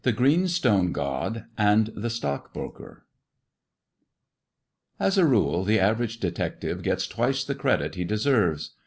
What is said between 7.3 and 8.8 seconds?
the credit he leserves.